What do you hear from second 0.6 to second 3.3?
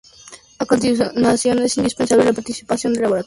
continuación es indispensable la participación del laboratorio.